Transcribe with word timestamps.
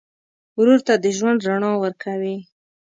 ورور 0.57 0.79
ته 0.87 0.93
د 1.03 1.05
ژوند 1.17 1.39
رڼا 1.47 1.71
ورکوې. 1.83 2.35